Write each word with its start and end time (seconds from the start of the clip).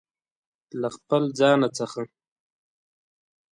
له 0.79 0.87
خپل 0.95 1.23
ځانه 1.39 1.67
څخه 1.77 2.01